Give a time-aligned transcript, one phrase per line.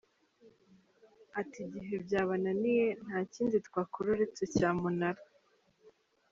[1.39, 5.21] Ati “Igihe byabananiye nta kindi twakora uretse cyamunara.